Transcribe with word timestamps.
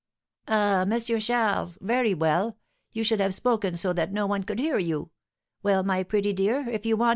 "Ah! 0.47 0.81
M. 0.81 0.99
Charles; 0.99 1.77
very 1.79 2.15
well; 2.15 2.57
you 2.91 3.03
should 3.03 3.19
have 3.19 3.35
spoken 3.35 3.77
so 3.77 3.93
that 3.93 4.09
one 4.11 4.41
could 4.41 4.57
hear 4.57 4.79
you. 4.79 5.11
Well, 5.61 5.83
my 5.83 6.01
pretty 6.01 6.33
dear, 6.33 6.67
if 6.67 6.87
you 6.87 6.97
want 6.97 7.09
M. 7.09 7.09